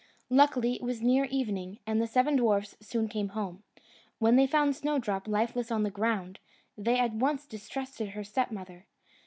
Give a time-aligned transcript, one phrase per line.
[0.31, 3.61] Luckily, it was near evening, and the seven dwarfs soon came home.
[4.17, 6.39] When they found Snowdrop lifeless on the ground,
[6.75, 8.87] they at once distrusted her stepmother.